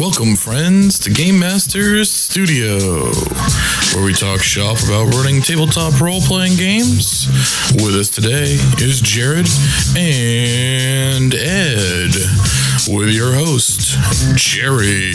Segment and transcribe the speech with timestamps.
[0.00, 2.78] Welcome, friends, to Game Masters Studio,
[3.94, 7.26] where we talk shop about running tabletop role playing games.
[7.82, 9.48] With us today is Jared
[9.96, 12.14] and Ed,
[12.88, 13.98] with your host,
[14.36, 15.14] Jerry.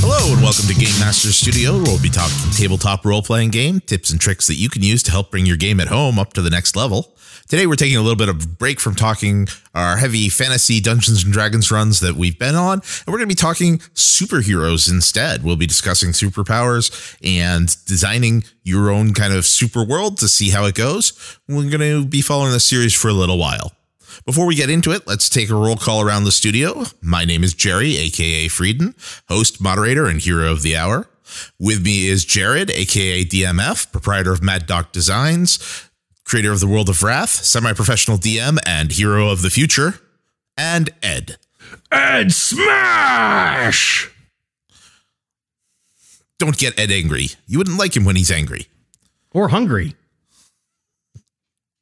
[0.00, 3.80] Hello and welcome to Game Master Studio, where we'll be talking tabletop role playing game
[3.80, 6.34] tips and tricks that you can use to help bring your game at home up
[6.34, 7.16] to the next level.
[7.48, 11.32] Today, we're taking a little bit of break from talking our heavy fantasy Dungeons and
[11.32, 15.42] Dragons runs that we've been on, and we're going to be talking superheroes instead.
[15.42, 20.66] We'll be discussing superpowers and designing your own kind of super world to see how
[20.66, 21.38] it goes.
[21.48, 23.72] We're going to be following this series for a little while.
[24.24, 26.84] Before we get into it, let's take a roll call around the studio.
[27.00, 28.94] My name is Jerry, aka Frieden,
[29.28, 31.08] host, moderator, and hero of the hour.
[31.58, 35.58] With me is Jared, aka DMF, proprietor of Mad Doc Designs,
[36.24, 40.00] creator of the World of Wrath, semi professional DM, and hero of the future,
[40.56, 41.36] and Ed.
[41.92, 44.10] Ed Smash!
[46.38, 47.30] Don't get Ed angry.
[47.46, 48.66] You wouldn't like him when he's angry.
[49.32, 49.96] Or hungry.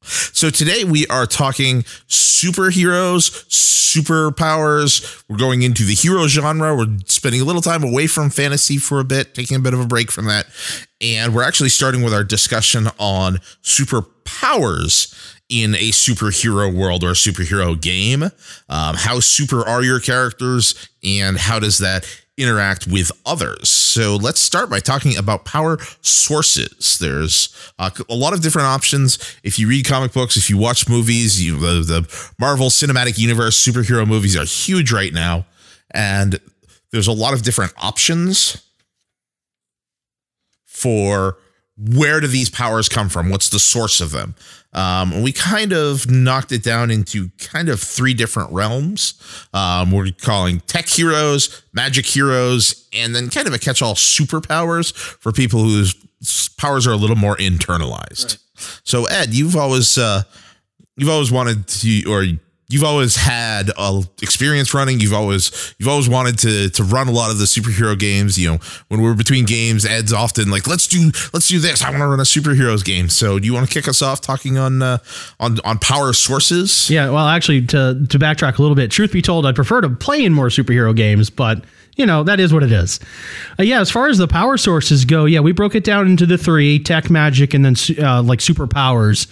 [0.07, 5.25] So today we are talking superheroes, superpowers.
[5.29, 6.77] We're going into the hero genre.
[6.77, 9.81] We're spending a little time away from fantasy for a bit, taking a bit of
[9.81, 10.47] a break from that.
[11.01, 15.15] And we're actually starting with our discussion on superpowers
[15.49, 18.25] in a superhero world or a superhero game.
[18.69, 22.05] Um, how super are your characters, and how does that
[22.37, 23.69] interact with others.
[23.69, 26.99] So let's start by talking about power sources.
[26.99, 29.19] There's uh, a lot of different options.
[29.43, 33.63] If you read comic books, if you watch movies, you, the, the Marvel Cinematic Universe
[33.63, 35.47] superhero movies are huge right now.
[35.93, 36.39] And
[36.93, 38.63] there's a lot of different options
[40.67, 41.39] for
[41.79, 43.29] where do these powers come from?
[43.29, 44.35] What's the source of them?
[44.73, 49.15] Um, we kind of knocked it down into kind of three different realms.
[49.55, 54.95] Um, we're calling tech heroes, magic heroes, and then kind of a catch all superpowers
[54.95, 55.95] for people whose
[56.59, 58.25] powers are a little more internalized.
[58.25, 58.81] Right.
[58.85, 60.23] So, Ed, you've always uh,
[60.97, 62.25] you've always wanted to, or
[62.69, 65.01] you've always had a experience running.
[65.01, 68.39] You've always you've always wanted to to run a lot of the superhero games.
[68.39, 71.83] You know, when we're between games, Ed's often like, "Let's do let's do this.
[71.83, 74.21] I want to run a superheroes game." So, do you want to kick us off
[74.21, 74.99] talking on uh,
[75.41, 76.91] on on power sources?
[76.91, 79.91] Yeah, well, actually, to to backtrack a little bit, truth be told, I'd prefer to
[79.91, 81.65] play in more superhero games, but
[81.97, 83.01] you know, that is what it is.
[83.59, 86.27] Uh, yeah, as far as the power sources go, yeah, we broke it down into
[86.27, 89.27] the three tech, magic, and then uh, like superpowers.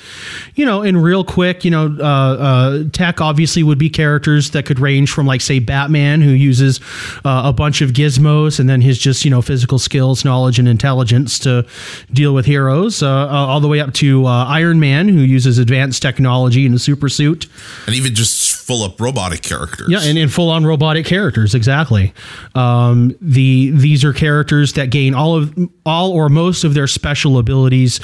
[0.54, 4.64] You know, and real quick, you know, uh, uh, tech obviously would be characters that
[4.64, 6.80] could range from like, say, Batman, who uses
[7.24, 10.66] uh, a bunch of gizmos and then his just, you know, physical skills, knowledge, and
[10.66, 11.66] intelligence to
[12.12, 16.64] deal with heroes, uh, all the way up to Iron Man, who uses advanced technology
[16.64, 17.46] in a super suit.
[17.86, 19.88] And even just full up robotic characters.
[19.90, 22.14] Yeah, and, and full on robotic characters, exactly.
[22.54, 25.54] Um, the these are characters that gain all of
[25.84, 28.00] all or most of their special abilities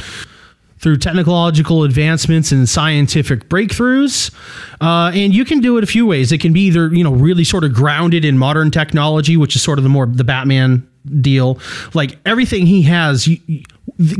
[0.78, 4.32] through technological advancements and scientific breakthroughs.
[4.80, 6.32] Uh, and you can do it a few ways.
[6.32, 9.62] It can be either, you know, really sort of grounded in modern technology, which is
[9.62, 10.86] sort of the more the Batman
[11.20, 11.58] deal.
[11.94, 13.28] Like everything he has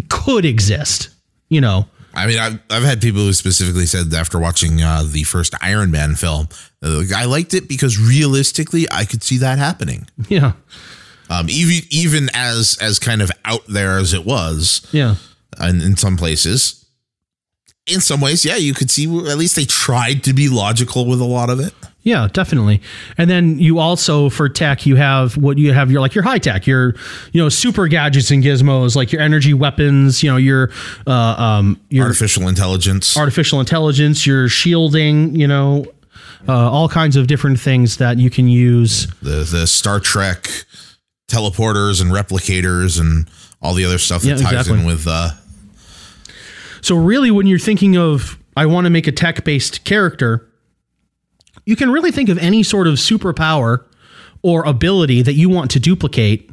[0.09, 1.11] could exist,
[1.49, 1.87] you know.
[2.15, 5.91] I mean, I've, I've had people who specifically said after watching uh, the first Iron
[5.91, 6.48] Man film,
[6.82, 10.09] uh, I liked it because realistically, I could see that happening.
[10.28, 10.53] Yeah.
[11.28, 14.87] Um, even even as as kind of out there as it was.
[14.91, 15.15] Yeah.
[15.59, 16.87] And in some places,
[17.87, 21.21] in some ways, yeah, you could see at least they tried to be logical with
[21.21, 21.75] a lot of it.
[22.03, 22.81] Yeah, definitely.
[23.19, 26.38] And then you also for tech you have what you have your like your high
[26.38, 26.94] tech, your
[27.33, 30.71] you know super gadgets and gizmos like your energy weapons, you know your
[31.06, 35.84] uh, um your artificial intelligence, artificial intelligence, your shielding, you know,
[36.49, 39.06] uh, all kinds of different things that you can use.
[39.21, 40.49] The the Star Trek
[41.28, 43.28] teleporters and replicators and
[43.60, 44.81] all the other stuff that yeah, ties exactly.
[44.81, 45.06] in with.
[45.06, 45.31] Uh,
[46.81, 50.50] so really, when you're thinking of I want to make a tech based character
[51.66, 53.84] you can really think of any sort of superpower
[54.42, 56.51] or ability that you want to duplicate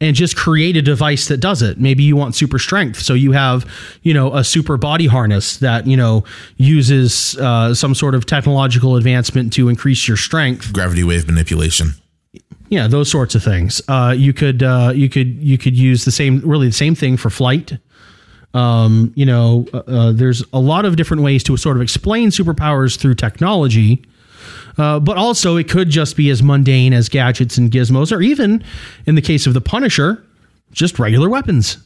[0.00, 1.78] and just create a device that does it.
[1.78, 3.70] Maybe you want super strength, so you have,
[4.02, 6.24] you know, a super body harness that you know
[6.56, 10.72] uses uh, some sort of technological advancement to increase your strength.
[10.72, 11.94] Gravity wave manipulation.
[12.68, 13.80] Yeah, those sorts of things.
[13.88, 17.16] Uh, you could uh, you could you could use the same really the same thing
[17.16, 17.78] for flight.
[18.52, 22.30] Um, you know, uh, uh, there's a lot of different ways to sort of explain
[22.30, 24.04] superpowers through technology.
[24.76, 28.64] Uh, but also, it could just be as mundane as gadgets and gizmos, or even
[29.06, 30.24] in the case of the Punisher,
[30.72, 31.78] just regular weapons.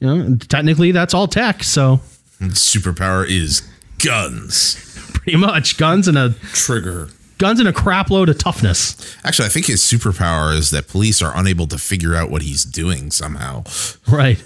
[0.00, 1.62] You know, technically, that's all tech.
[1.62, 2.00] So,
[2.40, 3.68] superpower is
[4.04, 4.80] guns.
[5.14, 7.08] Pretty much guns and a trigger.
[7.38, 9.16] guns and a crap load of toughness.
[9.24, 12.64] Actually, I think his superpower is that police are unable to figure out what he's
[12.64, 13.64] doing somehow.
[14.10, 14.42] Right.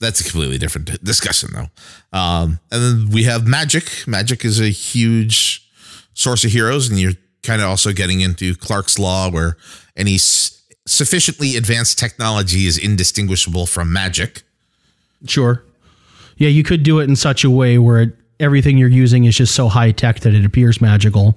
[0.00, 2.18] That's a completely different discussion, though.
[2.18, 3.84] Um, and then we have magic.
[4.06, 5.68] Magic is a huge
[6.14, 7.12] source of heroes, and you're
[7.42, 9.56] kind of also getting into Clarke's Law, where
[9.96, 14.42] any s- sufficiently advanced technology is indistinguishable from magic.
[15.26, 15.62] Sure.
[16.36, 19.36] Yeah, you could do it in such a way where it, everything you're using is
[19.36, 21.36] just so high tech that it appears magical.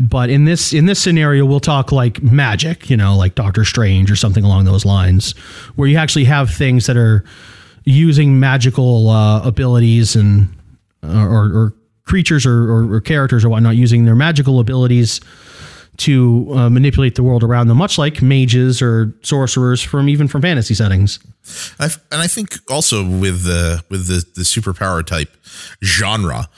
[0.00, 4.10] But in this in this scenario, we'll talk like magic, you know, like Doctor Strange
[4.10, 5.32] or something along those lines,
[5.76, 7.24] where you actually have things that are
[7.84, 10.48] using magical uh, abilities and
[11.04, 11.74] uh, or, or
[12.04, 15.20] creatures or, or, or characters or whatnot using their magical abilities
[15.98, 20.40] to uh, manipulate the world around them, much like mages or sorcerers from even from
[20.40, 21.18] fantasy settings.
[21.78, 25.36] And I, and I think also with the with the the superpower type
[25.84, 26.48] genre,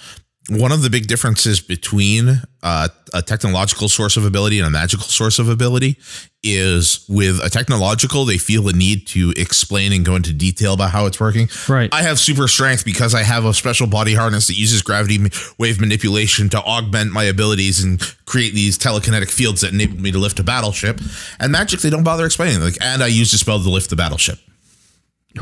[0.50, 5.04] one of the big differences between uh, a technological source of ability and a magical
[5.06, 5.96] source of ability
[6.42, 10.90] is with a technological, they feel the need to explain and go into detail about
[10.90, 11.48] how it's working.
[11.66, 11.88] Right.
[11.94, 15.18] I have super strength because I have a special body harness that uses gravity
[15.58, 20.18] wave manipulation to augment my abilities and create these telekinetic fields that enable me to
[20.18, 21.00] lift a battleship.
[21.40, 22.60] And magic, they don't bother explaining.
[22.60, 24.38] Like, and I use a spell to lift the battleship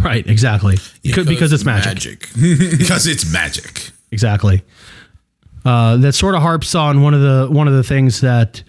[0.01, 0.77] Right, exactly.
[1.03, 2.29] because, because it's magic.
[2.35, 3.91] because it's magic.
[4.13, 4.63] Exactly.
[5.65, 8.63] Uh, that sort of harps on one of the one of the things that,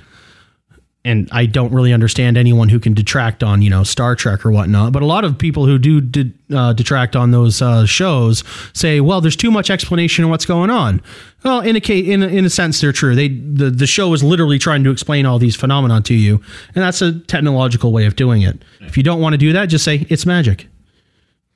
[1.03, 4.51] and I don't really understand anyone who can detract on you know Star Trek or
[4.51, 4.93] whatnot.
[4.93, 8.43] But a lot of people who do uh, detract on those uh, shows
[8.73, 11.01] say, well, there's too much explanation of what's going on.
[11.43, 13.15] Well, in a case, in a, in a sense, they're true.
[13.15, 16.41] They the the show is literally trying to explain all these phenomena to you,
[16.75, 18.63] and that's a technological way of doing it.
[18.81, 20.67] If you don't want to do that, just say it's magic,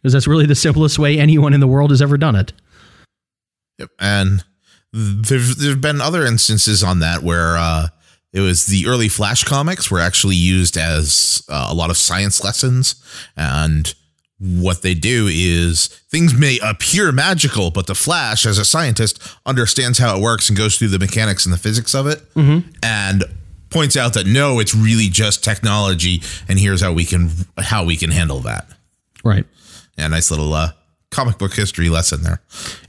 [0.02, 2.54] because that's really the simplest way anyone in the world has ever done it.
[3.78, 3.90] Yep.
[4.00, 4.44] And
[4.94, 7.88] there's there've been other instances on that where uh,
[8.34, 12.44] it was the early Flash comics were actually used as uh, a lot of science
[12.44, 12.96] lessons,
[13.36, 13.94] and
[14.40, 19.98] what they do is things may appear magical, but the Flash, as a scientist, understands
[19.98, 22.22] how it works and goes through the mechanics and the physics of it,
[22.84, 23.24] and
[23.70, 27.98] points out that no, it's really just technology, and here's how we can how we
[27.98, 28.68] can handle that.
[29.24, 29.46] Right.
[29.98, 30.72] Yeah, nice little uh,
[31.12, 32.42] comic book history lesson there.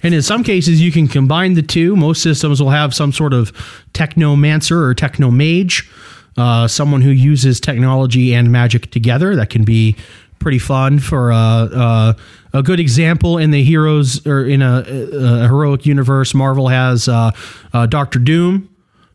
[0.03, 1.97] And in some cases, you can combine the two.
[1.97, 3.53] Most systems will have some sort of
[3.93, 5.89] technomancer or technomage,
[6.37, 9.37] uh, someone who uses technology and magic together.
[9.37, 9.97] That can be
[10.39, 12.13] pretty fun for uh, uh,
[12.53, 16.35] a good example in the heroes or in a, a heroic universe.
[16.35, 17.33] Marvel has uh,
[17.73, 18.69] uh, Doctor Doom,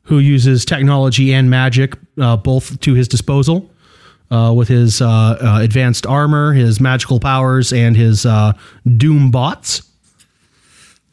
[0.03, 3.69] who uses technology and magic uh, both to his disposal
[4.33, 8.53] uh, with his uh, uh, advanced armor, his magical powers, and his uh,
[8.97, 9.83] Doom bots.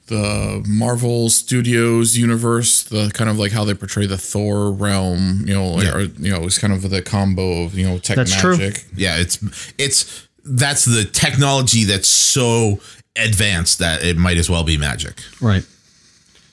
[0.06, 5.54] the Marvel Studios universe, the kind of like how they portray the Thor realm, you
[5.54, 5.94] know, like, Yeah.
[5.94, 8.56] or, you know, it's kind of the combo of you know tech That's true.
[8.56, 8.84] magic.
[8.96, 9.38] yeah it's
[9.78, 12.80] it's that's the technology that's so
[13.16, 15.64] advanced that it might as well be magic Right.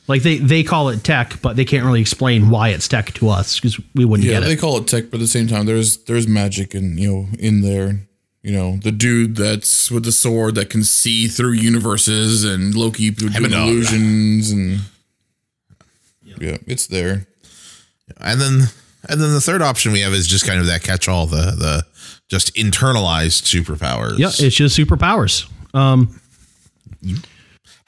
[0.07, 3.27] Like they, they call it tech, but they can't really explain why it's tech to
[3.29, 4.45] us because we wouldn't Yeah, get it.
[4.47, 7.27] they call it tech, but at the same time, there's there's magic and you know
[7.39, 8.01] in there.
[8.43, 13.09] You know, the dude that's with the sword that can see through universes and Loki
[13.09, 13.67] doing Heimdall.
[13.67, 14.79] illusions and
[16.23, 17.27] yeah, it's there.
[18.21, 18.61] and then
[19.09, 21.85] and then the third option we have is just kind of that catch-all the the
[22.29, 25.49] just internalized superpowers Yeah, it's just superpowers.
[25.73, 26.21] Um,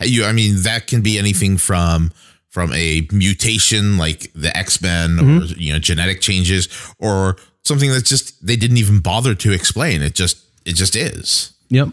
[0.02, 2.12] you i mean that can be anything from
[2.50, 5.38] from a mutation like the x-men Mm-hmm.
[5.40, 6.68] or you know genetic changes
[7.00, 11.54] or something that's just they didn't even bother to explain it just it just is
[11.70, 11.90] yep.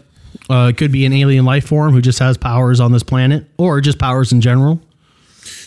[0.49, 3.45] Uh, it could be an alien life form who just has powers on this planet,
[3.57, 4.79] or just powers in general.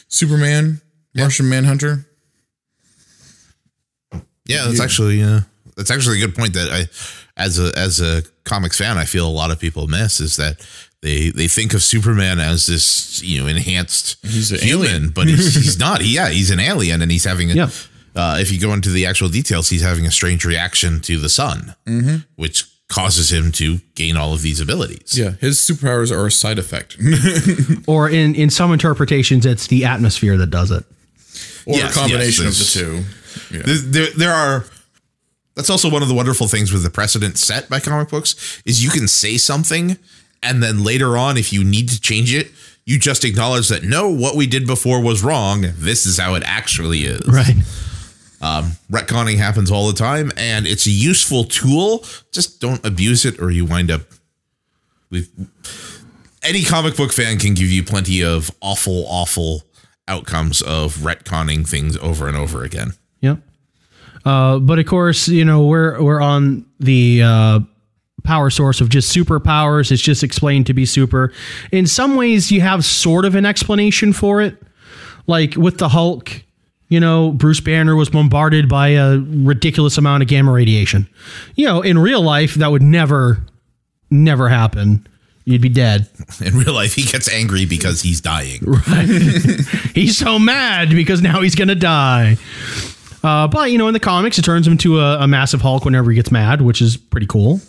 [0.09, 0.81] Superman,
[1.15, 2.07] Martian Manhunter.
[4.47, 5.41] Yeah, that's actually uh,
[5.77, 6.55] that's actually a good point.
[6.55, 6.89] That I,
[7.41, 10.65] as a as a comics fan, I feel a lot of people miss is that
[11.03, 15.11] they they think of Superman as this you know enhanced He's human, alien.
[15.11, 16.01] but he's, he's not.
[16.03, 17.55] He, yeah, he's an alien, and he's having a.
[17.55, 17.71] Yeah.
[18.15, 21.29] Uh, if you go into the actual details, he's having a strange reaction to the
[21.29, 21.75] sun,
[22.37, 25.17] which causes him to gain all of these abilities.
[25.17, 26.97] Yeah, his superpowers are a side effect
[27.87, 30.83] Or in, in some interpretations, it's the atmosphere that does it.
[31.67, 33.57] or Yes, a combination yes, of the two.
[33.57, 33.63] Yeah.
[33.65, 34.65] There, there, there are.
[35.55, 38.83] That's also one of the wonderful things with the precedent set by comic books is
[38.85, 39.99] you can say something,
[40.43, 42.51] and then later on, if you need to change it,
[42.87, 45.67] you just acknowledge that no, what we did before was wrong.
[45.77, 47.27] This is how it actually is.
[47.27, 47.57] Right.
[48.41, 52.05] Um, Retconning happens all the time, and it's a useful tool.
[52.33, 54.03] Just don't abuse it, or you wind up
[55.11, 55.31] with.
[56.43, 59.63] Any comic book fan can give you plenty of awful, awful
[60.09, 62.95] outcomes of retconning things over and over again.
[63.21, 63.41] Yep.
[64.25, 67.61] Uh, but of course, you know we're we're on the uh,
[68.23, 69.91] power source of just superpowers.
[69.91, 71.33] It's just explained to be super.
[71.73, 74.57] In some ways, you have sort of an explanation for it,
[75.27, 76.43] like with the Hulk.
[76.89, 81.09] You know, Bruce Banner was bombarded by a ridiculous amount of gamma radiation.
[81.55, 83.45] You know, in real life, that would never,
[84.11, 85.07] never happen.
[85.45, 86.09] You'd be dead.
[86.45, 88.61] In real life, he gets angry because he's dying.
[88.63, 89.09] Right.
[89.95, 92.37] he's so mad because now he's gonna die.
[93.23, 95.85] Uh, but you know, in the comics, it turns him into a, a, massive Hulk
[95.85, 97.61] whenever he gets mad, which is pretty cool.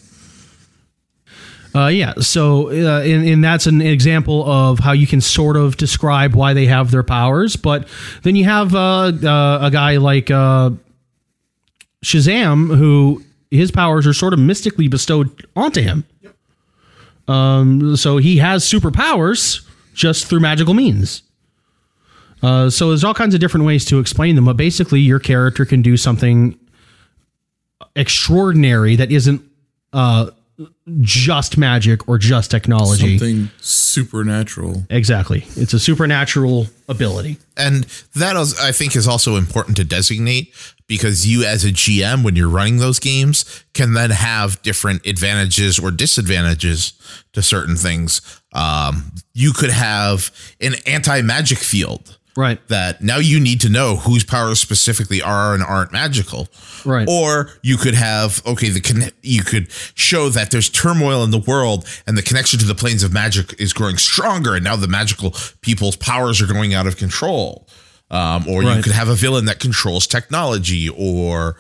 [1.74, 5.78] Uh, yeah, so uh, and, and that's an example of how you can sort of
[5.78, 7.56] describe why they have their powers.
[7.56, 7.88] But
[8.24, 10.72] then you have uh, uh, a guy like uh,
[12.04, 16.06] Shazam, who his powers are sort of mystically bestowed onto him.
[16.22, 16.36] Yep.
[17.30, 21.24] Um, so he has superpowers just through magical means.
[22.42, 25.66] Uh, so there's all kinds of different ways to explain them, but basically your character
[25.66, 26.58] can do something
[27.96, 29.42] extraordinary that isn't
[29.94, 30.32] uh,
[31.02, 33.18] just magic or just technology.
[33.18, 34.84] Something supernatural.
[34.90, 35.46] Exactly.
[35.56, 37.38] It's a supernatural ability.
[37.58, 37.84] And
[38.16, 40.54] that is, I think is also important to designate
[40.88, 45.80] because you as a GM when you're running those games can then have different advantages
[45.80, 46.94] or disadvantages
[47.34, 48.42] to certain things.
[48.54, 52.66] Um, you could have an anti-magic field Right.
[52.70, 56.48] That now you need to know whose powers specifically are and aren't magical.
[56.86, 57.08] Right.
[57.10, 61.86] Or you could have okay, the you could show that there's turmoil in the world
[62.08, 65.36] and the connection to the planes of magic is growing stronger, and now the magical
[65.62, 67.68] people's powers are going out of control.
[68.10, 68.78] Um, or right.
[68.78, 71.56] you could have a villain that controls technology, or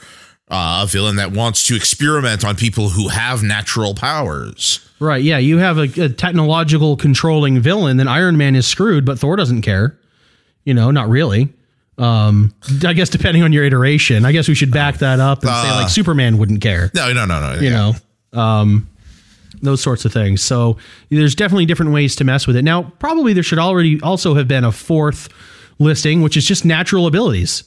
[0.49, 4.85] uh, a villain that wants to experiment on people who have natural powers.
[4.99, 5.23] Right.
[5.23, 5.37] Yeah.
[5.37, 9.61] You have a, a technological controlling villain, then Iron Man is screwed, but Thor doesn't
[9.63, 9.97] care.
[10.63, 11.53] You know, not really.
[11.97, 12.53] Um,
[12.85, 15.63] I guess depending on your iteration, I guess we should back that up and uh,
[15.63, 16.89] say like Superman wouldn't care.
[16.95, 17.59] No, no, no, no.
[17.59, 17.93] You yeah.
[18.33, 18.89] know, um,
[19.61, 20.41] those sorts of things.
[20.41, 20.77] So
[21.09, 22.63] there's definitely different ways to mess with it.
[22.63, 25.29] Now, probably there should already also have been a fourth
[25.79, 27.63] listing, which is just natural abilities.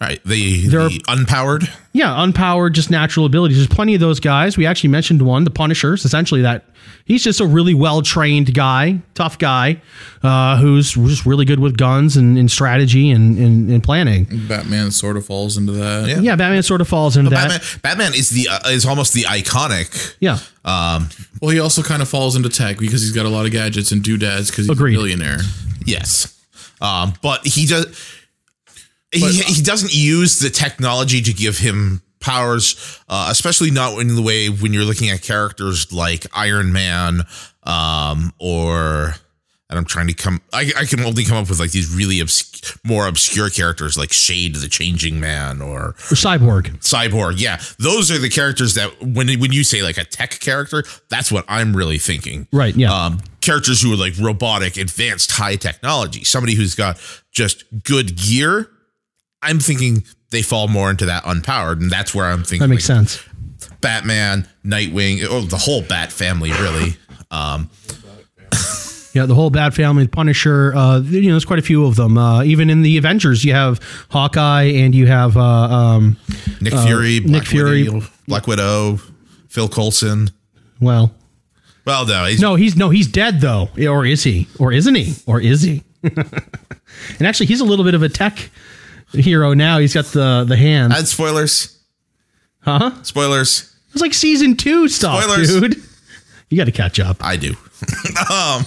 [0.00, 0.22] Right.
[0.24, 1.70] The, the unpowered.
[1.94, 3.56] Yeah, unpowered, just natural abilities.
[3.56, 4.58] There's plenty of those guys.
[4.58, 6.04] We actually mentioned one, the Punishers.
[6.04, 6.64] Essentially, that
[7.06, 9.80] he's just a really well trained guy, tough guy,
[10.22, 14.26] uh, who's just really good with guns and, and strategy and, and, and, planning.
[14.46, 16.06] Batman sort of falls into that.
[16.08, 17.48] Yeah, yeah Batman sort of falls into that.
[17.48, 20.14] Batman, Batman, is the uh, is almost the iconic.
[20.20, 20.38] Yeah.
[20.66, 21.08] Um,
[21.40, 23.92] well, he also kind of falls into tech because he's got a lot of gadgets
[23.92, 24.96] and doodads because he's Agreed.
[24.96, 25.38] a billionaire.
[25.86, 26.34] Yes.
[26.82, 27.86] Um, but he does
[29.12, 34.22] he, he doesn't use the technology to give him powers, uh, especially not in the
[34.22, 37.22] way when you're looking at characters like Iron Man
[37.62, 39.14] um, or.
[39.68, 40.40] And I'm trying to come.
[40.52, 42.22] I, I can only come up with like these really
[42.84, 46.68] more obscure characters like Shade, the Changing Man, or, or Cyborg.
[46.78, 50.84] Cyborg, yeah, those are the characters that when when you say like a tech character,
[51.10, 52.46] that's what I'm really thinking.
[52.52, 52.76] Right.
[52.76, 52.94] Yeah.
[52.94, 56.22] Um, characters who are like robotic, advanced, high technology.
[56.22, 57.00] Somebody who's got
[57.32, 58.70] just good gear
[59.46, 62.88] I'm thinking they fall more into that unpowered, and that's where I'm thinking that makes
[62.88, 63.24] like, sense.
[63.80, 66.96] Batman, Nightwing, oh, the whole Bat family, really.
[67.30, 67.70] Um,
[69.14, 70.74] yeah, the whole Bat family, Punisher.
[70.74, 72.18] Uh, you know, there's quite a few of them.
[72.18, 76.16] Uh, even in the Avengers, you have Hawkeye and you have uh, um,
[76.60, 78.98] Nick Fury, Black Nick Fury, Widow, Black Widow,
[79.48, 80.30] Phil Coulson.
[80.80, 81.14] Well,
[81.86, 84.48] well, no, he's, no, he's no, he's dead though, or is he?
[84.58, 85.14] Or isn't he?
[85.26, 85.84] Or is he?
[86.02, 88.50] and actually, he's a little bit of a tech
[89.12, 89.78] hero now.
[89.78, 90.92] He's got the the hand.
[90.92, 91.78] Add spoilers.
[92.60, 92.90] Huh?
[93.02, 93.74] Spoilers.
[93.92, 95.48] It's like season two stuff, Spoilers.
[95.60, 95.82] dude.
[96.48, 97.16] You got to catch up.
[97.24, 97.50] I do.
[98.30, 98.64] um,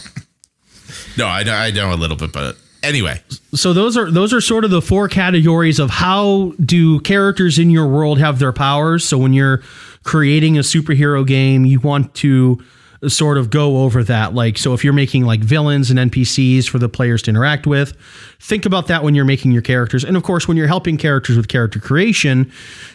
[1.17, 3.21] no, I know, I know a little bit, but anyway.
[3.53, 7.69] So those are those are sort of the four categories of how do characters in
[7.69, 9.05] your world have their powers.
[9.07, 9.61] So when you're
[10.03, 12.61] creating a superhero game, you want to
[13.07, 14.33] sort of go over that.
[14.33, 17.95] Like, so if you're making like villains and NPCs for the players to interact with,
[18.41, 20.03] think about that when you're making your characters.
[20.03, 22.51] And of course, when you're helping characters with character creation,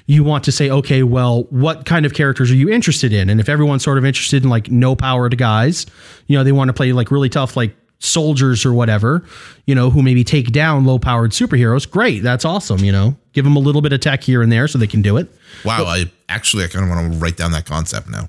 [0.07, 3.31] you want to say, okay, well, what kind of characters are you interested in?
[3.31, 5.87] And if everyone's sort of interested in like no powered guys,
[6.27, 9.25] you know, they want to play like really tough, like soldiers or whatever,
[9.65, 12.23] you know, who maybe take down low powered superheroes, great.
[12.23, 12.81] That's awesome.
[12.81, 15.01] You know, give them a little bit of tech here and there so they can
[15.01, 15.33] do it.
[15.65, 15.79] Wow.
[15.79, 18.29] But, I actually, I kind of want to write down that concept now.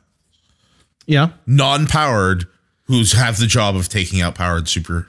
[1.05, 1.29] Yeah.
[1.45, 2.45] Non-powered
[2.85, 5.07] who's have the job of taking out powered super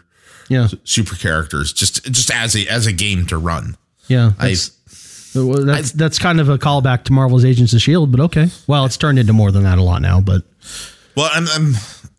[0.49, 3.77] yeah super characters just just as a as a game to run.
[4.09, 4.33] Yeah.
[4.39, 4.71] That's,
[5.35, 8.49] that's that's kind of a callback to Marvel's Agents of Shield, but okay.
[8.67, 10.43] Well, it's turned into more than that a lot now, but
[11.17, 11.75] well, I'm, I'm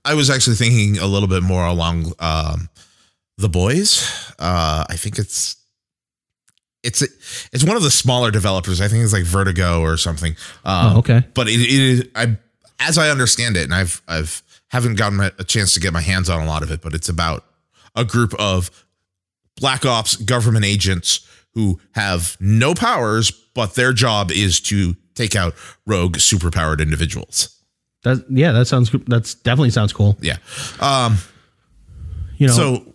[0.06, 2.70] I was actually thinking a little bit more along um,
[3.38, 4.34] The Boys.
[4.38, 5.56] Uh, I think it's
[6.84, 7.02] it's
[7.52, 8.82] it's one of the smaller developers.
[8.82, 10.36] I think it's like Vertigo or something.
[10.64, 11.24] Um, Oh, okay.
[11.34, 12.38] But it, it is I
[12.80, 16.30] as I understand it, and I've I've haven't gotten a chance to get my hands
[16.30, 17.46] on a lot of it, but it's about
[17.96, 18.70] a group of
[19.56, 25.56] black ops government agents who have no powers, but their job is to take out
[25.88, 27.64] rogue superpowered individuals.
[28.04, 30.18] That yeah, that sounds that's definitely sounds cool.
[30.22, 30.38] Yeah.
[30.80, 31.18] Um,
[32.38, 32.94] You know, so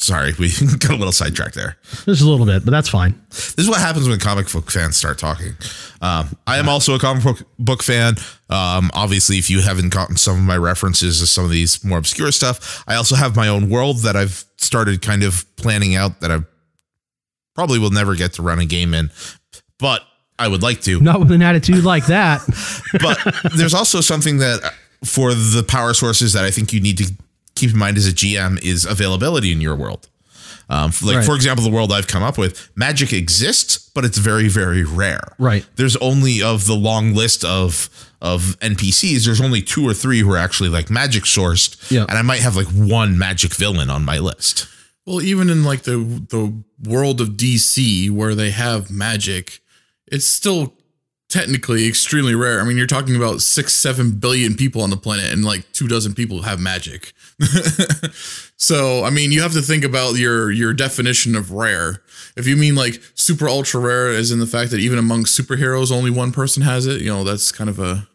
[0.00, 1.76] sorry, we got a little sidetracked there.
[2.04, 3.20] just a little bit, but that's fine.
[3.28, 5.54] This is what happens when comic book fans start talking.
[6.00, 8.14] Um, I am also a comic book, book fan.
[8.48, 11.98] Um, obviously, if you haven't gotten some of my references to some of these more
[11.98, 16.20] obscure stuff, I also have my own world that I've started kind of planning out
[16.20, 16.38] that I
[17.54, 19.10] probably will never get to run a game in,
[19.78, 20.02] but
[20.38, 21.00] I would like to.
[21.00, 22.40] Not with an attitude like that.
[23.00, 23.18] But
[23.54, 27.12] there's also something that for the power sources that I think you need to
[27.60, 30.08] keep in mind as a GM is availability in your world.
[30.68, 31.24] Um, like Right.
[31.26, 35.34] for example, the world I've come up with, magic exists, but it's very, very rare.
[35.38, 35.64] Right.
[35.76, 37.88] There's only of the long list of
[38.22, 39.24] of NPCs.
[39.24, 41.90] There's only two or three who are actually like magic sourced.
[41.90, 42.04] Yeah.
[42.08, 44.66] And I might have like one magic villain on my list.
[45.06, 45.96] Well, even in like the
[46.28, 46.52] the
[46.88, 49.60] world of DC where they have magic,
[50.06, 50.74] it's still
[51.28, 52.60] technically extremely rare.
[52.60, 55.88] I mean, you're talking about six, seven billion people on the planet, and like two
[55.88, 57.12] dozen people have magic.
[58.56, 62.02] so, I mean, you have to think about your your definition of rare.
[62.36, 65.90] If you mean like super ultra rare, as in the fact that even among superheroes,
[65.90, 68.08] only one person has it, you know, that's kind of a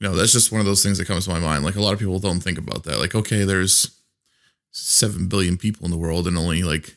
[0.00, 1.64] you know, that's just one of those things that comes to my mind.
[1.64, 2.98] Like a lot of people don't think about that.
[2.98, 3.90] Like, okay, there's
[4.70, 6.96] seven billion people in the world, and only like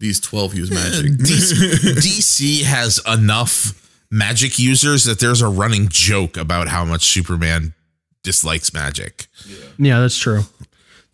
[0.00, 1.12] these twelve use magic.
[1.12, 1.52] DC,
[1.96, 7.74] DC has enough magic users that there's a running joke about how much Superman
[8.22, 9.26] dislikes magic.
[9.78, 10.42] yeah, that's true.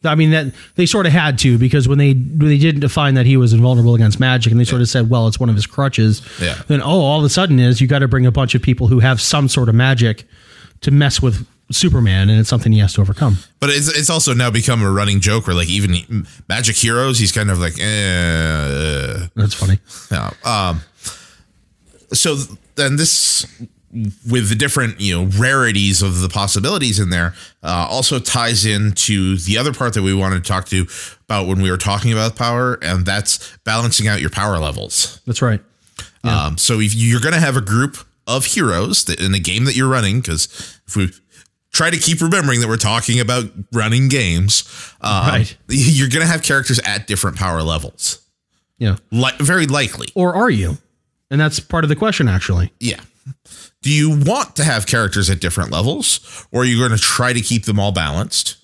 [0.04, 3.14] I mean that they sort of had to because when they when they didn't define
[3.14, 5.54] that he was invulnerable against magic and they sort of said, well, it's one of
[5.54, 6.22] his crutches.
[6.40, 6.62] Yeah.
[6.68, 8.88] Then oh, all of a sudden is you got to bring a bunch of people
[8.88, 10.24] who have some sort of magic
[10.82, 13.38] to mess with Superman, and it's something he has to overcome.
[13.58, 17.32] But it's it's also now become a running joke where like even magic heroes, he's
[17.32, 19.26] kind of like, eh.
[19.34, 19.78] That's funny.
[20.12, 20.30] Yeah.
[20.44, 20.82] Um.
[22.12, 22.36] So
[22.76, 23.46] then this
[23.92, 29.36] with the different you know rarities of the possibilities in there uh, also ties into
[29.38, 30.86] the other part that we wanted to talk to
[31.24, 35.40] about when we were talking about power and that's balancing out your power levels That's
[35.42, 35.60] right.
[36.24, 39.64] Um, so if you're going to have a group of heroes that in a game
[39.66, 40.46] that you're running, because
[40.88, 41.08] if we
[41.72, 44.64] try to keep remembering that we're talking about running games,
[45.00, 45.56] um, Right.
[45.68, 48.26] you're going to have characters at different power levels.
[48.78, 48.96] Yeah.
[49.12, 50.08] Li- very likely.
[50.16, 50.78] Or are you?
[51.30, 52.72] And that's part of the question, actually.
[52.80, 53.00] Yeah.
[53.86, 56.18] Do you want to have characters at different levels,
[56.50, 58.56] or are you going to try to keep them all balanced?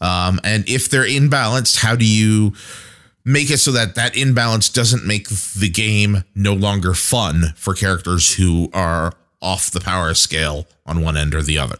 [0.00, 2.54] Um, and if they're imbalanced, how do you
[3.22, 8.34] make it so that that imbalance doesn't make the game no longer fun for characters
[8.36, 11.76] who are off the power scale on one end or the other?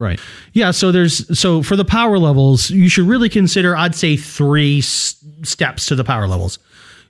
[0.00, 0.18] Right.
[0.54, 0.70] Yeah.
[0.70, 5.22] So there's so for the power levels, you should really consider, I'd say, three s-
[5.42, 6.58] steps to the power levels.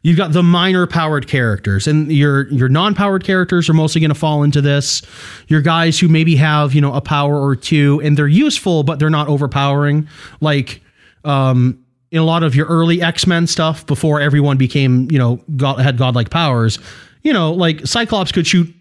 [0.07, 4.13] You've got the minor powered characters, and your your non powered characters are mostly going
[4.13, 5.03] to fall into this.
[5.49, 9.01] Your guys who maybe have you know a power or two, and they're useful, but
[9.01, 10.07] they're not overpowering.
[10.41, 10.81] Like
[11.25, 15.41] um, in a lot of your early X Men stuff, before everyone became you know
[15.57, 16.79] god, had godlike powers.
[17.25, 18.73] You know, like Cyclops could shoot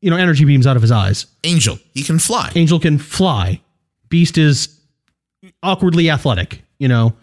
[0.00, 1.26] you know energy beams out of his eyes.
[1.44, 2.50] Angel, he can fly.
[2.56, 3.60] Angel can fly.
[4.08, 4.76] Beast is
[5.62, 6.64] awkwardly athletic.
[6.80, 7.14] You know,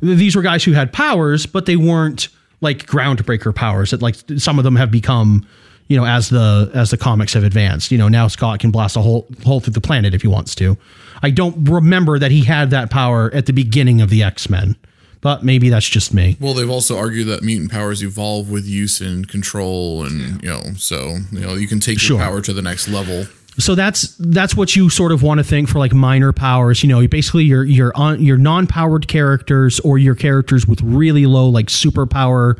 [0.00, 2.28] these were guys who had powers, but they weren't
[2.64, 3.92] like groundbreaker powers.
[3.92, 5.46] That like some of them have become.
[5.86, 8.96] You know, as the as the comics have advanced, you know now Scott can blast
[8.96, 10.78] a hole hole through the planet if he wants to.
[11.22, 14.76] I don't remember that he had that power at the beginning of the X Men,
[15.20, 16.38] but maybe that's just me.
[16.40, 20.62] Well, they've also argued that mutant powers evolve with use and control, and you know,
[20.78, 22.16] so you know, you can take Sure.
[22.16, 23.26] your power to the next level.
[23.58, 26.88] So that's that's what you sort of want to think for like minor powers you
[26.88, 31.66] know basically your your on your non-powered characters or your characters with really low like
[31.66, 32.58] superpower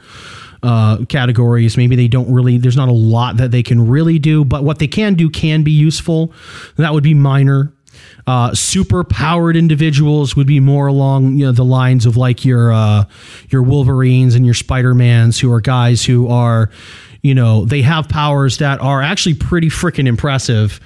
[0.64, 1.76] uh, categories.
[1.76, 4.78] Maybe they don't really there's not a lot that they can really do but what
[4.78, 6.33] they can do can be useful.
[6.76, 7.72] That would be minor.
[8.26, 12.72] Uh, super powered individuals would be more along you know the lines of like your
[12.72, 13.04] uh,
[13.50, 16.70] your Wolverines and your Spider Mans, who are guys who are,
[17.24, 20.78] you know, they have powers that are actually pretty freaking impressive,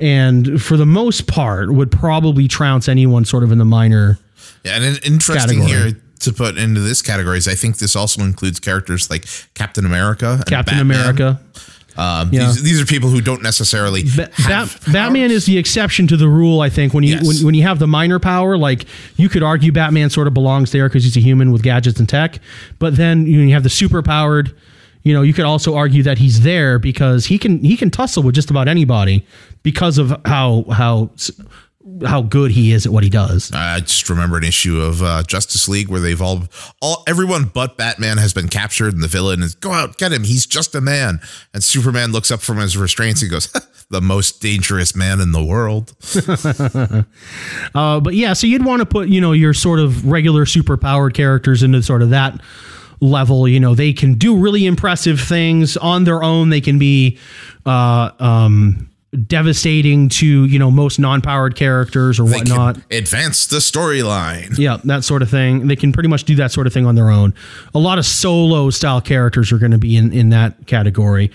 [0.00, 4.18] and for the most part would probably trounce anyone sort of in the minor.
[4.64, 5.90] Yeah, and an interesting Category.
[5.92, 9.84] here to put into this category is I think this also includes characters like Captain
[9.84, 10.96] America, and Captain Batman.
[11.00, 11.40] America,
[11.96, 12.46] Um, Yeah.
[12.46, 16.16] these, these are people who don't necessarily Ba- have Bat- Batman is the exception to
[16.16, 16.94] the rule, I think.
[16.94, 17.26] When you Yes.
[17.26, 18.84] when, when you have the minor power, like
[19.16, 22.08] you could argue Batman sort of belongs there because he's a human with gadgets and
[22.08, 22.38] tech.
[22.78, 24.52] But then you, know, you have the super powered.
[25.02, 28.22] You know, you could also argue that he's there because he can he can tussle
[28.22, 29.24] with just about anybody
[29.62, 31.10] because of how how
[32.04, 33.50] how good he is at what he does.
[33.54, 36.44] I just remember an issue of uh, Justice League where they've all,
[36.80, 40.24] all, everyone but Batman has been captured, and the villain is go out, get him.
[40.24, 41.20] He's just a man.
[41.54, 43.50] And Superman looks up from his restraints and goes,
[43.90, 45.94] "The most dangerous man in the world."
[47.74, 51.14] Uh, but yeah, so you'd want to put, you know, your sort of regular superpowered
[51.14, 52.40] characters into sort of that
[53.00, 53.48] level.
[53.48, 56.50] You know, they can do really impressive things on their own.
[56.50, 57.18] They can be
[57.66, 58.88] uh, um,
[59.26, 62.76] devastating to, you know, most non powered characters or They whatnot.
[62.90, 64.56] advance the storyline.
[64.58, 65.66] Yeah, that sort of thing.
[65.66, 67.34] They can pretty much do that sort of thing on their own.
[67.74, 71.30] A lot of solo style characters are going to be in, in that category.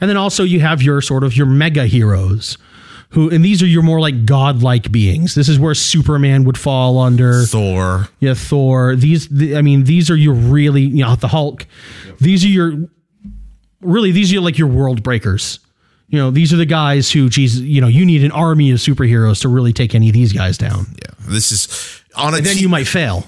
[0.00, 2.56] And then also you have your sort of your mega heroes
[3.10, 5.34] who and these are your more like godlike beings.
[5.34, 7.44] This is where Superman would fall under.
[7.44, 8.08] Thor.
[8.20, 8.94] Yeah, Thor.
[8.96, 11.66] These the, I mean these are your really, you know, the Hulk.
[12.20, 12.88] These are your
[13.80, 15.58] really these are like your world breakers.
[16.08, 18.78] You know, these are the guys who geez, you know, you need an army of
[18.78, 20.86] superheroes to really take any of these guys down.
[20.96, 23.26] Yeah, this is on a And then te- you might fail.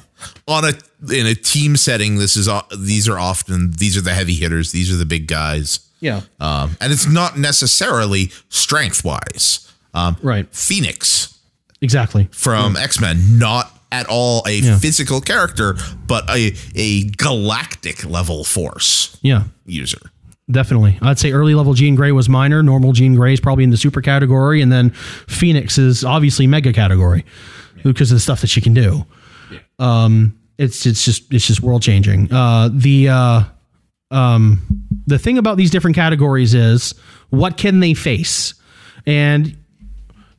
[0.49, 0.73] on a
[1.13, 2.17] in a team setting.
[2.19, 4.73] This is these are often these are the heavy hitters.
[4.73, 5.81] These are the big guys.
[6.01, 6.23] Yeah.
[6.41, 9.72] Um, and it's not necessarily strength wise.
[9.95, 10.47] Um, Right.
[10.55, 11.35] Phoenix
[11.81, 12.29] Exactly.
[12.33, 14.79] from X Men, not at all a Yeah.
[14.79, 15.77] physical character,
[16.07, 19.99] but a a galactic level force Yeah, user.
[20.51, 20.99] definitely.
[21.03, 22.63] I'd say early level Jean Grey was minor.
[22.63, 24.91] Normal Jean Grey is probably in the super category, and then
[25.29, 27.25] Phoenix is obviously mega category
[27.85, 29.05] because of the stuff that she can do.
[29.79, 32.33] Um, it's it's just it's just world changing.
[32.33, 33.43] Uh, the uh,
[34.11, 34.61] um,
[35.07, 36.95] the thing about these different categories is
[37.31, 38.55] what can they face,
[39.07, 39.57] and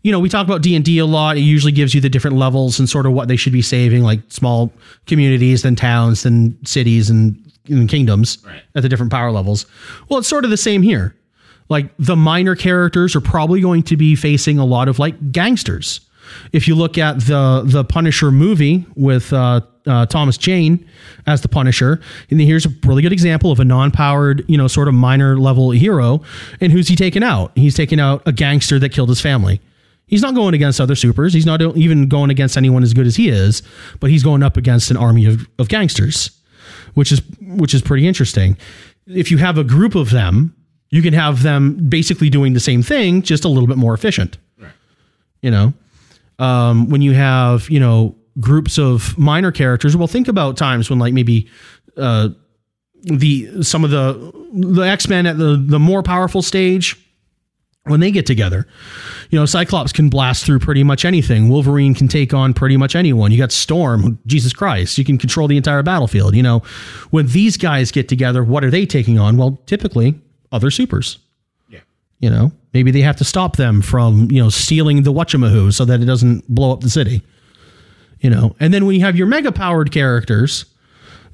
[0.04, 1.38] you know, we talk about D and D a lot.
[1.38, 4.04] It usually gives you the different levels and sort of what they should be saving,
[4.04, 4.72] like small
[5.08, 7.38] communities, then towns, then cities, and,
[7.70, 8.38] and kingdoms
[8.76, 9.66] at the different power levels.
[10.10, 11.16] Well, it's sort of the same here.
[11.70, 16.02] Like the minor characters are probably going to be facing a lot of like gangsters.
[16.52, 20.86] If you look at the the Punisher movie with uh, uh, Thomas Jane
[21.28, 24.90] as the Punisher, and here's a really good example of a non-powered, you know, sort
[24.90, 26.22] of minor level hero.
[26.60, 27.52] And who's he taking out?
[27.56, 29.62] He's taking out a gangster that killed his family.
[30.14, 31.34] He's not going against other supers.
[31.34, 33.64] He's not even going against anyone as good as he is,
[34.00, 36.30] but he's going up against an army of, of gangsters,
[36.94, 38.56] which is which is pretty interesting.
[39.08, 40.56] If you have a group of them,
[40.92, 44.38] you can have them basically doing the same thing, just a little bit more efficient.
[45.42, 45.74] You know,
[46.38, 51.00] um, when you have you know groups of minor characters, well, think about times when
[51.00, 51.50] like maybe
[51.98, 52.30] uh,
[53.02, 57.04] the some of the the X Men at the the more powerful stage
[57.86, 58.66] when they get together.
[59.30, 61.50] You know, Cyclops can blast through pretty much anything.
[61.50, 63.32] Wolverine can take on pretty much anyone.
[63.32, 66.36] You got Storm, Jesus Christ, you can control the entire battlefield.
[66.36, 66.60] You know,
[67.12, 69.38] when these guys get together, what are they taking on?
[69.38, 70.20] Well, typically
[70.52, 71.20] other supers.
[71.70, 71.82] Yeah.
[72.20, 75.84] You know, maybe they have to stop them from, you know, stealing the whatchamahoo so
[75.86, 77.22] that it doesn't blow up the city.
[78.22, 80.66] You know, and then when you have your mega powered characters,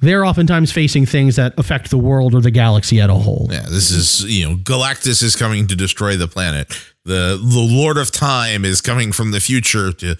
[0.00, 3.48] they're oftentimes facing things that affect the world or the galaxy at a whole.
[3.50, 6.68] Yeah, this is you know Galactus is coming to destroy the planet.
[7.04, 10.16] The the Lord of Time is coming from the future to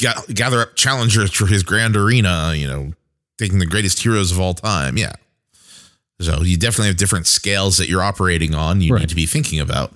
[0.00, 2.52] ga- gather up challengers for his grand arena.
[2.54, 2.92] You know,
[3.38, 4.96] taking the greatest heroes of all time.
[4.96, 5.12] Yeah.
[6.20, 8.80] So you definitely have different scales that you're operating on.
[8.80, 9.00] You Right.
[9.02, 9.94] need to be thinking about.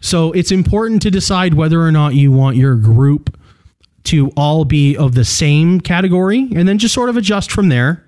[0.00, 3.36] So it's important to decide whether or not you want your group
[4.04, 8.04] to all be of the same category and then just sort of adjust from there,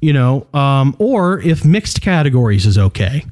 [0.00, 3.24] you know, um, or if mixed categories is okay.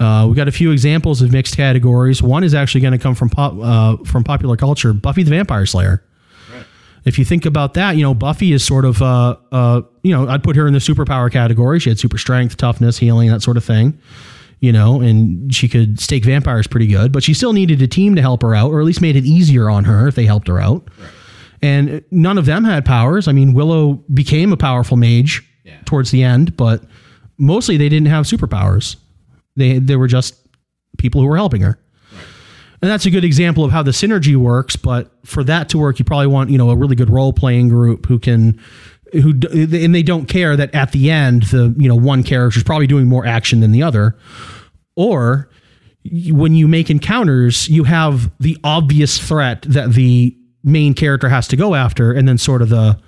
[0.00, 2.22] Uh, we got a few examples of mixed categories.
[2.22, 5.66] One is actually going to come from pop, uh, from popular culture, Buffy the Vampire
[5.66, 6.04] Slayer.
[7.04, 10.28] If you think about that, you know, Buffy is sort of, uh, uh, you know,
[10.28, 11.80] I'd put her in the superpower category.
[11.80, 13.98] She had super strength, toughness, healing, that sort of thing
[14.60, 18.14] you know, and she could stake vampires pretty good, but she still needed a team
[18.16, 20.48] to help her out, or at least made it easier on her if they helped
[20.48, 20.88] her out.
[21.62, 23.28] And none of them had powers.
[23.28, 25.42] I mean, Willow became a powerful mage
[25.84, 26.84] towards the end, but
[27.36, 28.96] mostly they didn't have superpowers.
[29.56, 30.34] They they were just
[30.98, 31.78] people who were helping her.
[32.80, 34.76] And that's a good example of how the synergy works.
[34.76, 37.68] But for that to work, you probably want you know a really good role playing
[37.68, 38.60] group who can
[39.12, 42.64] who and they don't care that at the end the you know one character is
[42.64, 44.16] probably doing more action than the other
[44.96, 45.48] or
[46.30, 51.56] when you make encounters you have the obvious threat that the main character has to
[51.56, 52.98] go after and then sort of the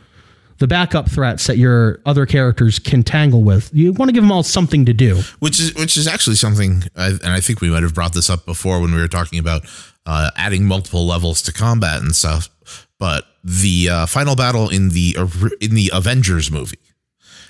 [0.61, 3.71] the backup threats that your other characters can tangle with.
[3.73, 5.23] You want to give them all something to do.
[5.41, 8.45] which is which is actually something, and I think we might have brought this up
[8.45, 9.63] before when we were talking about
[10.07, 12.51] uh, adding multiple levels to combat and stuff.
[12.99, 15.17] But the uh, final battle in the
[15.61, 16.79] in the Avengers movie,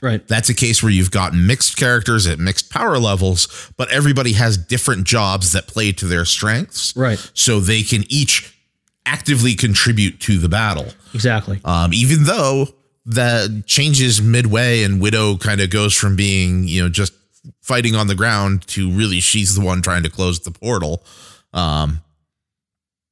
[0.03, 0.27] Right.
[0.29, 4.57] that's a case where you've got mixed characters at mixed power levels, but everybody has
[4.57, 7.19] different jobs that play to their strengths, Right.
[7.35, 8.57] So they can each
[9.07, 10.87] actively contribute to the battle.
[11.15, 11.61] Exactly.
[11.65, 12.69] Um, even though
[13.07, 17.13] that changes midway and Widow kind of goes from being, you know, just
[17.63, 21.03] fighting on the ground to really she's the one trying to close the portal.
[21.53, 22.01] Um,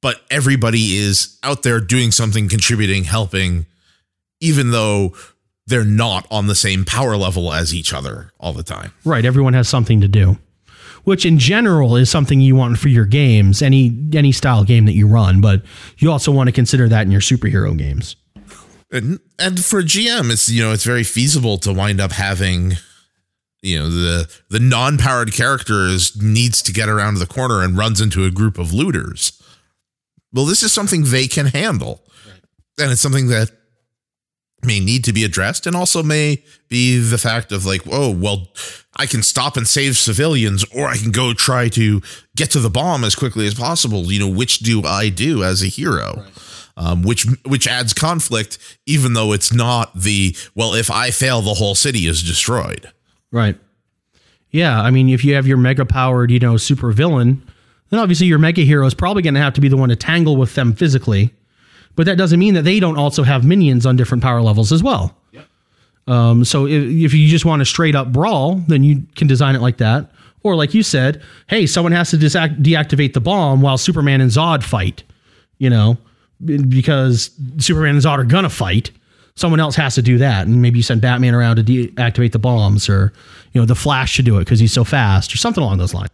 [0.01, 3.67] but everybody is out there doing something, contributing, helping,
[4.41, 5.15] even though
[5.67, 8.93] they're not on the same power level as each other all the time.
[9.05, 9.25] Right.
[9.25, 10.39] Everyone has something to do,
[11.05, 14.95] which in general is something you want for your games, any any style game that
[14.95, 15.41] you run.
[15.41, 15.63] But
[15.99, 18.17] you also want to consider that in your superhero games.
[18.91, 22.75] and and for GM, it's you know it's very feasible to wind up having,
[23.61, 27.77] you know the the non powered character is needs to get around the corner and
[27.77, 29.33] runs into a group of looters.
[30.33, 32.03] Well, this is something they can handle,
[32.79, 33.51] and it's something that
[34.65, 38.49] may need to be addressed, and also may be the fact of like, oh well,
[38.97, 42.03] I can stop and save civilians, or I can go try to
[42.37, 44.13] get to the bomb as quickly as possible.
[44.13, 46.25] You know, which do I do as a hero?
[46.79, 50.75] um, which which adds conflict, even though it's not the well.
[50.75, 52.91] If I fail, the whole city is destroyed.
[53.33, 53.59] Right.
[54.51, 54.81] Yeah.
[54.81, 57.43] I mean, if you have your mega powered, you know, super villain,
[57.91, 59.97] then obviously your mega hero is probably going to have to be the one to
[59.97, 61.35] tangle with them physically.
[61.97, 64.83] But that doesn't mean that they don't also have minions on different power levels as
[64.83, 65.17] well.
[66.07, 69.55] Um, so if, if you just want a straight up brawl, then you can design
[69.55, 70.11] it like that.
[70.43, 74.63] Or like you said, hey, someone has to deactivate the bomb while Superman and Zod
[74.63, 75.03] fight.
[75.59, 75.99] You know,
[76.45, 78.93] because Superman and Zod are gonna fight.
[79.35, 82.39] Someone else has to do that, and maybe you send Batman around to deactivate the
[82.39, 83.13] bombs, or
[83.53, 85.95] you know, the Flash should do it because he's so fast, or something along those
[85.95, 86.11] lines.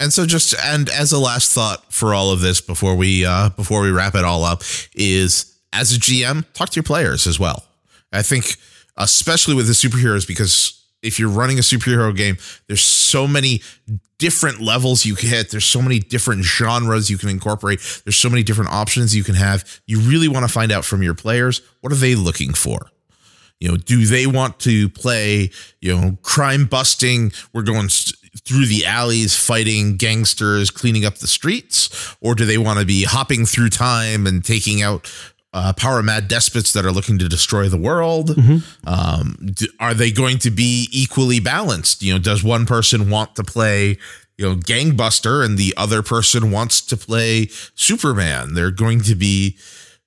[0.00, 3.50] And so, just and as a last thought for all of this before we uh,
[3.50, 4.62] before we wrap it all up
[4.94, 7.64] is as a GM, talk to your players as well.
[8.12, 8.56] I think,
[8.96, 13.62] especially with the superheroes, because if you're running a superhero game, there's so many
[14.18, 15.50] different levels you can hit.
[15.50, 17.80] There's so many different genres you can incorporate.
[18.04, 19.80] There's so many different options you can have.
[19.86, 22.90] You really want to find out from your players what are they looking for.
[23.60, 27.32] You know, do they want to play, you know, crime busting?
[27.52, 32.58] We're going st- through the alleys fighting gangsters, cleaning up the streets, or do they
[32.58, 35.10] want to be hopping through time and taking out
[35.52, 38.30] uh, power mad despots that are looking to destroy the world?
[38.86, 42.02] Um, d- are they going to be equally balanced?
[42.02, 43.98] You know, does one person want to play?
[44.38, 48.54] You know, gangbuster, and the other person wants to play Superman.
[48.54, 49.58] They're going to be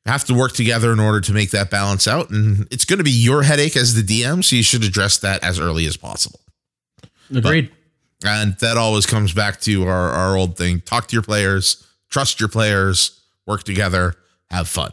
[0.05, 2.29] have to work together in order to make that balance out.
[2.29, 4.43] And it's going to be your headache as the DM.
[4.43, 6.39] So you should address that as early as possible.
[7.33, 7.71] Agreed.
[8.25, 12.39] And that always comes back to our, our old thing talk to your players, trust
[12.39, 14.15] your players, work together,
[14.49, 14.91] have fun.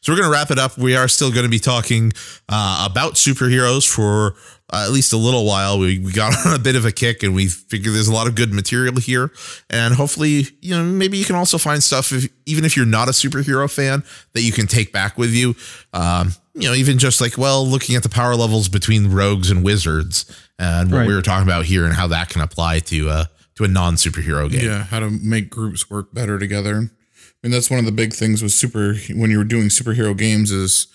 [0.00, 0.76] So we're going to wrap it up.
[0.76, 2.12] We are still going to be talking
[2.48, 4.34] uh, about superheroes for
[4.72, 5.78] uh, at least a little while.
[5.78, 8.26] We, we got on a bit of a kick and we figured there's a lot
[8.26, 9.30] of good material here.
[9.70, 13.08] And hopefully, you know, maybe you can also find stuff, if, even if you're not
[13.08, 14.02] a superhero fan,
[14.32, 15.54] that you can take back with you.
[15.92, 19.64] Um, you know, even just like, well, looking at the power levels between rogues and
[19.64, 20.26] wizards
[20.62, 21.08] and what Right.
[21.08, 23.24] we were talking about here and how that can apply to, uh,
[23.56, 24.64] to a non superhero game.
[24.64, 26.76] Yeah, how to make groups work better together.
[26.76, 30.50] I mean, that's one of the big things with super when you're doing superhero games
[30.52, 30.86] is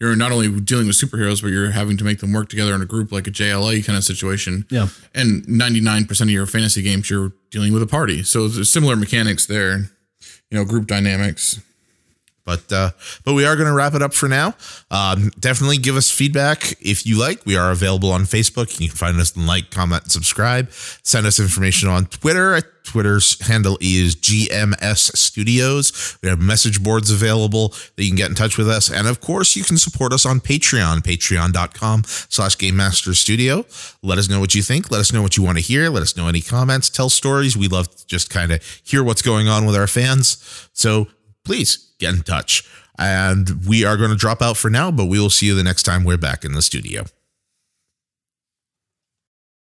[0.00, 2.82] you're not only dealing with superheroes, but you're having to make them work together in
[2.82, 4.66] a group like a JLA kind of situation.
[4.68, 4.88] Yeah.
[5.14, 8.22] And 99% of your fantasy games, you're dealing with a party.
[8.22, 9.78] So there's similar mechanics there,
[10.50, 11.60] you know, group dynamics.
[12.44, 12.90] But uh,
[13.24, 14.54] but we are going to wrap it up for now.
[14.90, 17.44] Um, definitely give us feedback if you like.
[17.46, 18.80] We are available on Facebook.
[18.80, 20.70] You can find us and like, comment, subscribe.
[20.70, 22.60] Send us information on Twitter.
[22.84, 26.18] Twitter's handle is GMS Studios.
[26.22, 28.90] We have message boards available that you can get in touch with us.
[28.92, 33.64] And of course, you can support us on Patreon, patreon.com slash Game Master Studio.
[34.02, 34.90] Let us know what you think.
[34.90, 35.88] Let us know what you want to hear.
[35.88, 36.90] Let us know any comments.
[36.90, 37.56] Tell stories.
[37.56, 40.68] We love to just kind of hear what's going on with our fans.
[40.74, 41.08] So
[41.44, 42.64] please get in touch.
[42.98, 45.64] And we are going to drop out for now, but we will see you the
[45.64, 47.04] next time we're back in the studio.